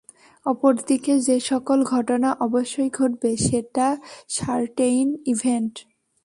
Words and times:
অপরদিকে 0.45 1.13
যেসকল 1.27 1.79
ঘটনা 1.83 2.29
অবশ্যই 2.39 2.89
ঘটবে 2.89 3.31
সেটা 3.47 3.87
সার্টেইন 4.29 5.07
ইভেন্ট। 5.25 5.73